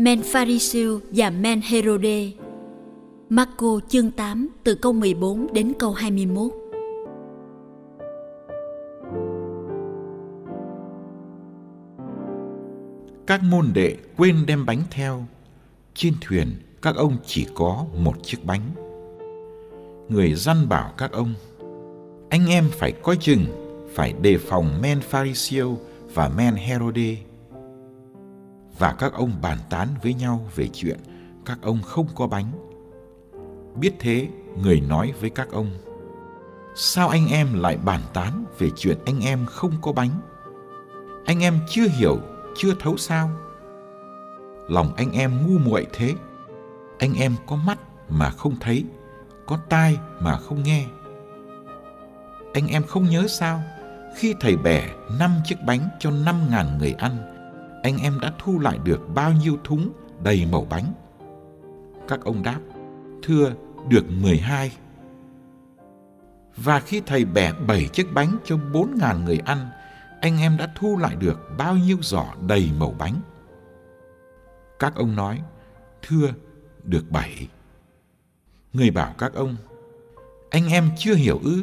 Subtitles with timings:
[0.00, 2.30] Men Pharisêu và Men Herode
[3.28, 6.52] Marco chương 8 từ câu 14 đến câu 21
[13.26, 15.24] Các môn đệ quên đem bánh theo.
[15.94, 16.48] Trên thuyền,
[16.82, 18.70] các ông chỉ có một chiếc bánh.
[20.08, 21.34] Người dân bảo các ông,
[22.30, 23.44] Anh em phải coi chừng,
[23.94, 25.78] Phải đề phòng Men Pharisêu
[26.14, 27.16] và Men Herode
[28.80, 30.98] và các ông bàn tán với nhau về chuyện
[31.46, 32.52] các ông không có bánh.
[33.80, 34.28] Biết thế,
[34.62, 35.70] người nói với các ông,
[36.74, 40.10] sao anh em lại bàn tán về chuyện anh em không có bánh?
[41.24, 42.18] Anh em chưa hiểu,
[42.56, 43.30] chưa thấu sao?
[44.68, 46.14] Lòng anh em ngu muội thế.
[46.98, 48.84] Anh em có mắt mà không thấy,
[49.46, 50.86] có tai mà không nghe.
[52.52, 53.62] Anh em không nhớ sao?
[54.16, 57.39] Khi thầy bẻ năm chiếc bánh cho năm ngàn người ăn,
[57.82, 59.92] anh em đã thu lại được bao nhiêu thúng
[60.22, 60.92] đầy mẩu bánh?
[62.08, 62.60] Các ông đáp,
[63.22, 63.52] thưa,
[63.88, 64.72] được 12.
[66.56, 69.70] Và khi thầy bẻ bảy chiếc bánh cho bốn ngàn người ăn,
[70.20, 73.20] anh em đã thu lại được bao nhiêu giỏ đầy mẩu bánh?
[74.78, 75.42] Các ông nói,
[76.02, 76.28] thưa,
[76.84, 77.48] được bảy.
[78.72, 79.56] Người bảo các ông,
[80.50, 81.62] anh em chưa hiểu ư?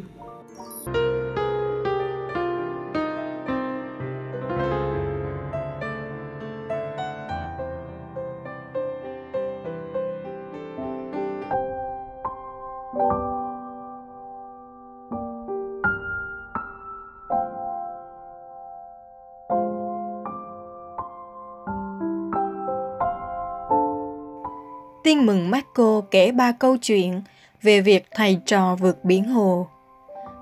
[25.07, 27.21] Tin mừng Marco kể ba câu chuyện
[27.61, 29.67] về việc thầy trò vượt biển hồ.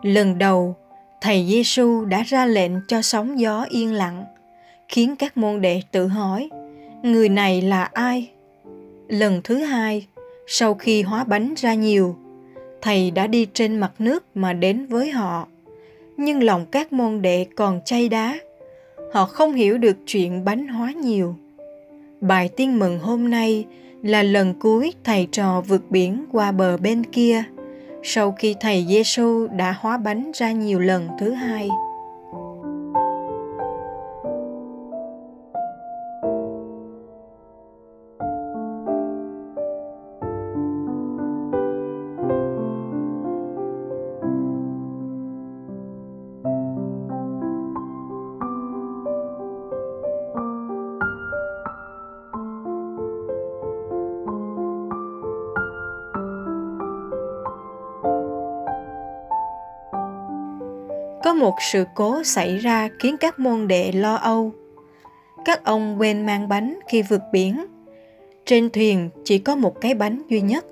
[0.02, 0.76] Lần đầu,
[1.22, 4.24] thầy Giêsu đã ra lệnh cho sóng gió yên lặng,
[4.90, 6.50] khiến các môn đệ tự hỏi,
[7.04, 8.30] người này là ai?
[9.08, 10.08] Lần thứ hai,
[10.48, 12.16] sau khi hóa bánh ra nhiều,
[12.82, 15.48] thầy đã đi trên mặt nước mà đến với họ.
[16.18, 18.40] Nhưng lòng các môn đệ còn chay đá.
[19.14, 21.36] Họ không hiểu được chuyện bánh hóa nhiều.
[22.22, 23.66] Bài tiên mừng hôm nay
[24.06, 27.44] là lần cuối thầy trò vượt biển qua bờ bên kia
[28.04, 31.70] sau khi thầy Giêsu đã hóa bánh ra nhiều lần thứ hai.
[61.26, 64.52] Có một sự cố xảy ra khiến các môn đệ lo âu.
[65.46, 67.66] Các ông quên mang bánh khi vượt biển.
[68.46, 70.66] Trên thuyền chỉ có một cái bánh duy nhất.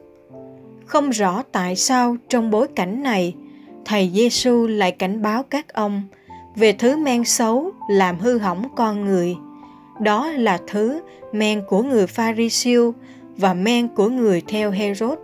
[0.85, 3.35] Không rõ tại sao trong bối cảnh này,
[3.85, 6.03] thầy Giêsu lại cảnh báo các ông
[6.55, 9.35] về thứ men xấu làm hư hỏng con người.
[10.01, 11.01] Đó là thứ
[11.31, 12.93] men của người Pharisêu
[13.37, 15.17] và men của người theo Herod.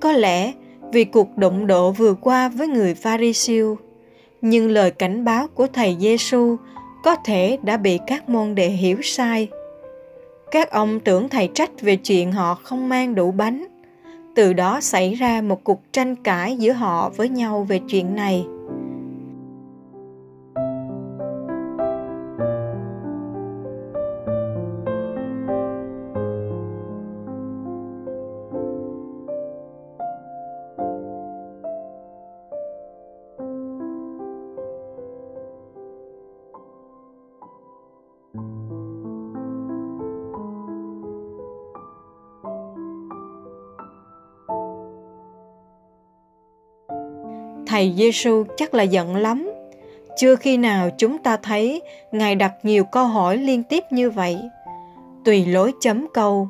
[0.00, 0.52] Có lẽ
[0.92, 3.78] vì cuộc đụng độ vừa qua với người Pharisêu
[4.40, 6.56] nhưng lời cảnh báo của thầy Giêsu
[7.04, 9.48] có thể đã bị các môn đệ hiểu sai.
[10.50, 13.66] Các ông tưởng thầy trách về chuyện họ không mang đủ bánh.
[14.34, 18.46] Từ đó xảy ra một cuộc tranh cãi giữa họ với nhau về chuyện này.
[47.68, 49.50] Thầy Giêsu chắc là giận lắm.
[50.16, 51.82] Chưa khi nào chúng ta thấy
[52.12, 54.40] Ngài đặt nhiều câu hỏi liên tiếp như vậy.
[55.24, 56.48] Tùy lối chấm câu,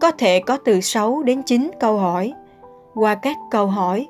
[0.00, 2.32] có thể có từ 6 đến 9 câu hỏi.
[2.94, 4.06] Qua các câu hỏi,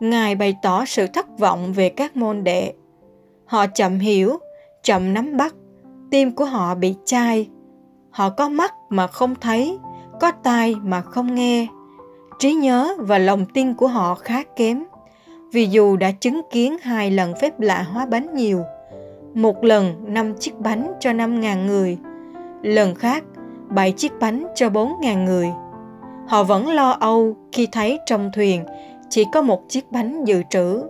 [0.00, 2.72] Ngài bày tỏ sự thất vọng về các môn đệ.
[3.44, 4.38] Họ chậm hiểu,
[4.82, 5.54] chậm nắm bắt,
[6.10, 7.48] tim của họ bị chai.
[8.10, 9.78] Họ có mắt mà không thấy,
[10.20, 11.66] có tai mà không nghe.
[12.38, 14.84] Trí nhớ và lòng tin của họ khá kém.
[15.52, 18.62] Vì dù đã chứng kiến hai lần phép lạ hóa bánh nhiều,
[19.34, 21.98] một lần năm chiếc bánh cho năm ngàn người,
[22.62, 23.24] lần khác
[23.68, 25.48] bảy chiếc bánh cho bốn ngàn người.
[26.28, 28.64] Họ vẫn lo âu khi thấy trong thuyền
[29.08, 30.82] chỉ có một chiếc bánh dự trữ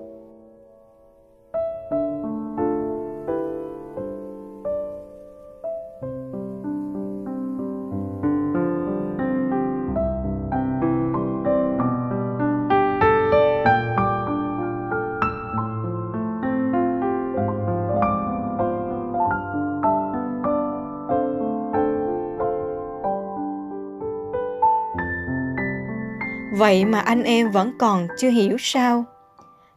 [26.60, 29.04] Vậy mà anh em vẫn còn chưa hiểu sao?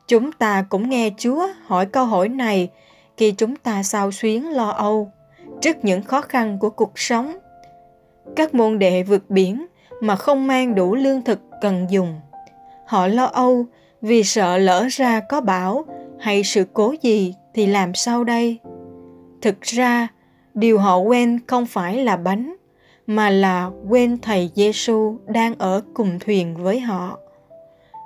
[0.08, 2.70] Chúng ta cũng nghe Chúa hỏi câu hỏi này
[3.18, 5.12] khi chúng ta sao xuyến lo âu
[5.62, 7.38] trước những khó khăn của cuộc sống.
[8.36, 9.66] Các môn đệ vượt biển
[10.02, 12.20] mà không mang đủ lương thực cần dùng.
[12.88, 13.66] Họ lo âu
[14.02, 15.86] vì sợ lỡ ra có bão
[16.20, 18.60] hay sự cố gì thì làm sao đây?
[19.42, 20.08] Thực ra,
[20.54, 22.56] điều họ quen không phải là bánh
[23.08, 27.18] mà là quên thầy Giêsu đang ở cùng thuyền với họ.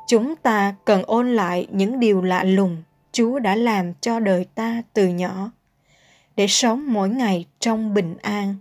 [0.08, 4.82] Chúng ta cần ôn lại những điều lạ lùng Chúa đã làm cho đời ta
[4.94, 5.52] từ nhỏ,
[6.36, 8.56] để sống mỗi ngày trong bình an.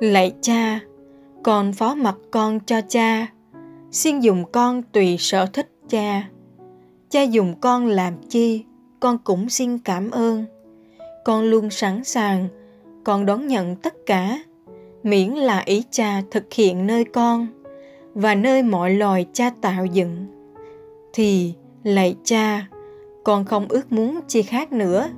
[0.00, 0.80] Lạy cha,
[1.42, 3.26] con phó mặc con cho cha,
[3.90, 6.28] xin dùng con tùy sở thích cha.
[7.08, 8.64] Cha dùng con làm chi,
[9.00, 10.44] con cũng xin cảm ơn.
[11.24, 12.48] Con luôn sẵn sàng,
[13.04, 14.38] con đón nhận tất cả,
[15.02, 17.46] miễn là ý cha thực hiện nơi con
[18.14, 20.26] và nơi mọi loài cha tạo dựng.
[21.12, 21.54] Thì,
[21.84, 22.66] lạy cha,
[23.24, 25.08] con không ước muốn chi khác nữa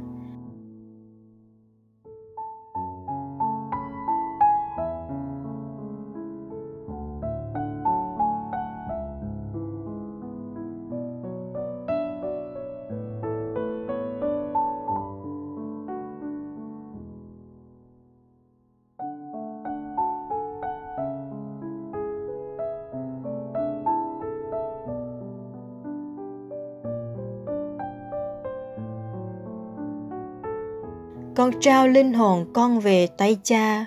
[31.35, 33.87] con trao linh hồn con về tay cha.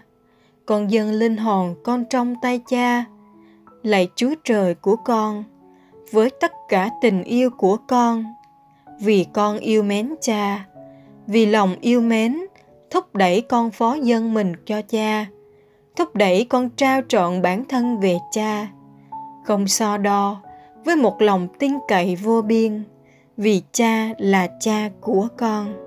[0.65, 3.05] Con dâng linh hồn con trong tay cha.
[3.83, 5.43] Lạy chúa trời của con,
[6.11, 8.25] với tất cả tình yêu của con,
[8.99, 10.65] vì con yêu mến cha,
[11.27, 12.39] vì lòng yêu mến,
[12.89, 15.25] thúc đẩy con phó dân mình cho cha,
[15.95, 18.67] thúc đẩy con trao trọn bản thân về cha.
[19.45, 20.41] Không so đo
[20.85, 22.83] với một lòng tin cậy vô biên,
[23.37, 25.84] vì cha là cha của con.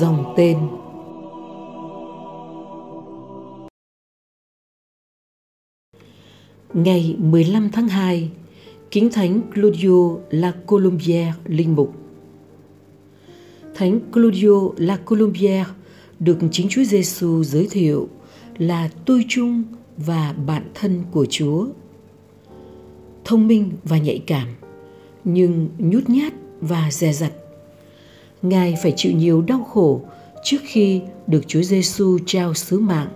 [0.00, 0.58] Dòng tên
[6.74, 8.30] Ngày 15 tháng 2,
[8.90, 11.94] Kính Thánh Claudio La Colombière linh mục.
[13.74, 15.64] Thánh Claudio La Colombière
[16.20, 18.08] được chính Chúa Giêsu giới thiệu
[18.58, 19.62] là tôi chung
[19.96, 21.66] và bạn thân của Chúa.
[23.24, 24.48] Thông minh và nhạy cảm,
[25.24, 27.32] nhưng nhút nhát và dè dặt.
[28.42, 30.00] Ngài phải chịu nhiều đau khổ
[30.44, 33.08] trước khi được Chúa Giêsu trao sứ mạng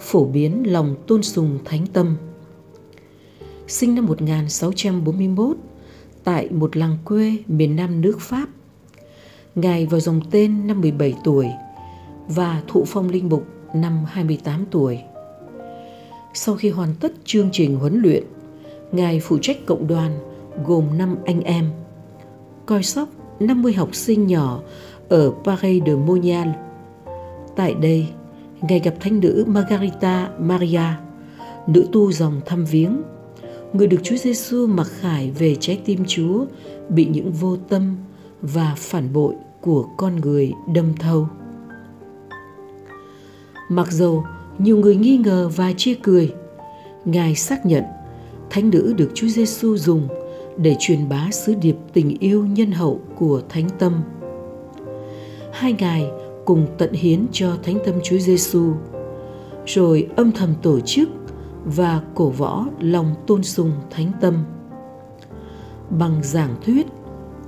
[0.00, 2.16] phổ biến lòng tôn sùng thánh tâm
[3.68, 5.56] sinh năm 1641
[6.24, 8.48] tại một làng quê miền Nam nước Pháp.
[9.54, 11.48] Ngài vào dòng tên năm 17 tuổi
[12.28, 14.98] và thụ phong linh mục năm 28 tuổi.
[16.34, 18.24] Sau khi hoàn tất chương trình huấn luyện,
[18.92, 20.18] Ngài phụ trách cộng đoàn
[20.64, 21.70] gồm 5 anh em,
[22.66, 23.08] coi sóc
[23.40, 24.60] 50 học sinh nhỏ
[25.08, 26.48] ở Paris de Monial.
[27.56, 28.08] Tại đây,
[28.68, 30.80] Ngài gặp thánh nữ Margarita Maria,
[31.66, 33.02] nữ tu dòng thăm viếng
[33.74, 36.44] người được Chúa Giêsu mặc khải về trái tim Chúa
[36.88, 37.96] bị những vô tâm
[38.42, 41.28] và phản bội của con người đâm thâu.
[43.68, 44.24] Mặc dầu
[44.58, 46.34] nhiều người nghi ngờ và chê cười,
[47.04, 47.84] Ngài xác nhận
[48.50, 50.08] thánh nữ được Chúa Giêsu dùng
[50.56, 54.02] để truyền bá sứ điệp tình yêu nhân hậu của Thánh Tâm.
[55.52, 56.10] Hai ngài
[56.44, 58.72] cùng tận hiến cho Thánh Tâm Chúa Giêsu,
[59.66, 61.08] rồi âm thầm tổ chức
[61.64, 64.44] và cổ võ lòng tôn sùng thánh tâm
[65.90, 66.86] bằng giảng thuyết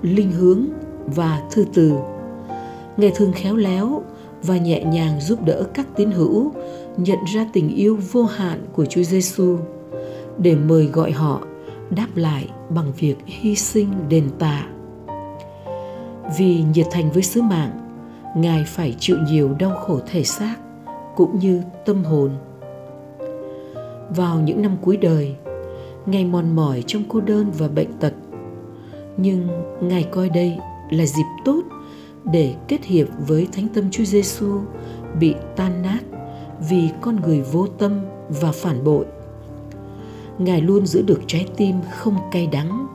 [0.03, 0.67] linh hướng
[1.07, 1.93] và thư từ
[2.97, 4.03] ngài thường khéo léo
[4.43, 6.53] và nhẹ nhàng giúp đỡ các tín hữu
[6.97, 9.57] nhận ra tình yêu vô hạn của Chúa Giêsu
[10.39, 11.41] để mời gọi họ
[11.91, 14.67] đáp lại bằng việc hy sinh đền tạ.
[16.39, 17.87] Vì nhiệt thành với sứ mạng,
[18.37, 20.57] Ngài phải chịu nhiều đau khổ thể xác
[21.17, 22.31] cũng như tâm hồn
[24.17, 25.37] vào những năm cuối đời
[26.07, 28.13] ngài mòn mỏi trong cô đơn và bệnh tật
[29.17, 29.49] nhưng
[29.81, 30.59] ngài coi đây
[30.91, 31.63] là dịp tốt
[32.25, 34.61] để kết hiệp với thánh tâm Chúa Giêsu
[35.21, 36.01] bị tan nát
[36.69, 39.05] vì con người vô tâm và phản bội.
[40.39, 42.87] Ngài luôn giữ được trái tim không cay đắng,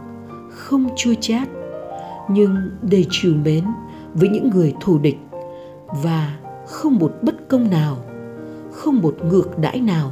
[0.50, 1.50] không chua chát,
[2.30, 3.64] nhưng đầy trìu mến
[4.14, 5.18] với những người thù địch
[6.04, 7.98] và không một bất công nào,
[8.72, 10.12] không một ngược đãi nào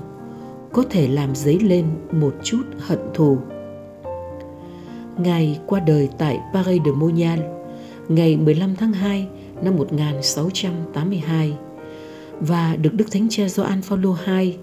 [0.73, 3.37] có thể làm dấy lên một chút hận thù.
[5.17, 7.39] Ngài qua đời tại Paris de Monial
[8.07, 9.27] ngày 15 tháng 2
[9.61, 11.53] năm 1682
[12.39, 14.57] và được Đức Thánh Cha Gioan Phaolô II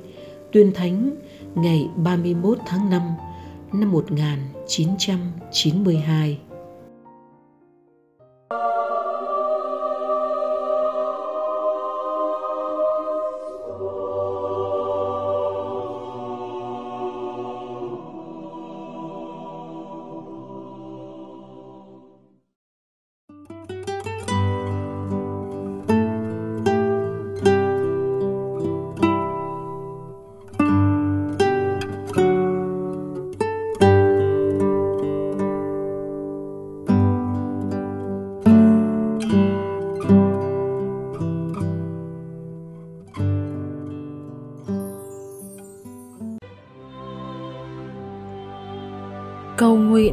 [0.52, 1.11] tuyên thánh
[1.57, 3.03] ngày 31 tháng 5
[3.73, 6.39] năm 1992.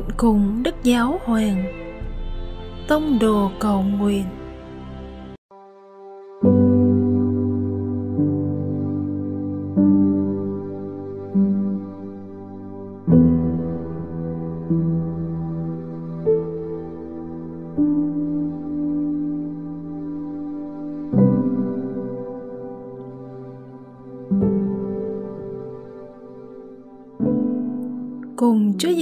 [0.03, 1.63] Nguyện cùng Đức Giáo Hoàng.
[2.87, 4.25] Tông đồ cầu nguyện.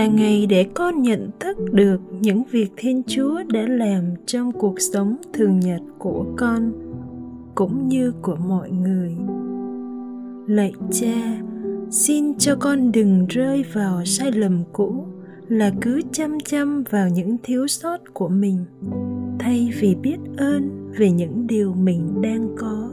[0.00, 4.80] là ngày để con nhận thức được những việc thiên chúa đã làm trong cuộc
[4.80, 6.72] sống thường nhật của con,
[7.54, 9.16] cũng như của mọi người.
[10.46, 11.42] Lạy cha,
[11.90, 15.04] xin cho con đừng rơi vào sai lầm cũ
[15.48, 18.64] là cứ chăm chăm vào những thiếu sót của mình,
[19.38, 22.90] thay vì biết ơn về những điều mình đang có.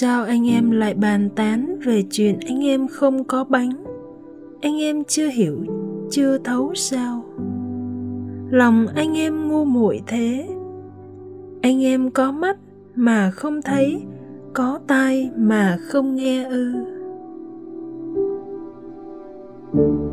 [0.00, 3.84] Sao anh em lại bàn tán về chuyện anh em không có bánh?
[4.60, 5.64] Anh em chưa hiểu,
[6.10, 7.24] chưa thấu sao?
[8.50, 10.48] Lòng anh em ngu muội thế.
[11.62, 12.56] Anh em có mắt
[12.94, 14.02] mà không thấy,
[14.52, 16.72] có tai mà không nghe ư.
[19.72, 20.09] thank you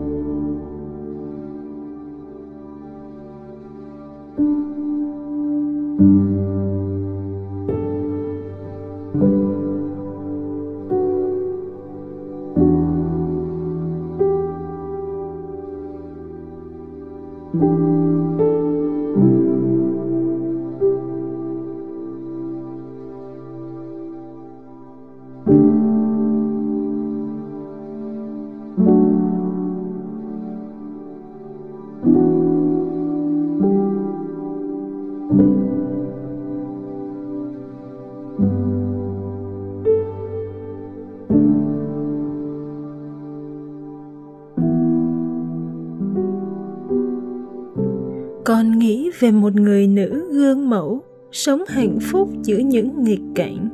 [49.20, 51.02] về một người nữ gương mẫu
[51.32, 53.70] sống hạnh phúc giữa những nghịch cảnh.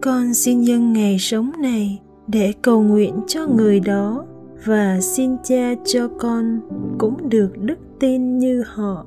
[0.00, 4.24] Con xin dâng ngày sống này để cầu nguyện cho người đó
[4.64, 6.60] và xin cha cho con
[6.98, 9.06] cũng được đức tin như họ.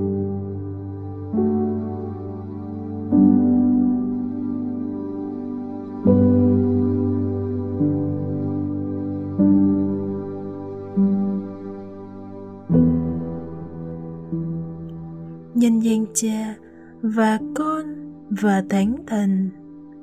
[16.13, 16.55] Cha
[17.01, 17.85] và con
[18.29, 19.49] và thánh thần.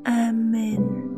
[0.05, 1.18] Amen.